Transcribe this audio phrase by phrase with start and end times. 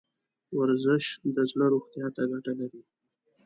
[0.59, 1.05] ورزش
[1.35, 2.81] د زړه روغتیا ته ګټه لري.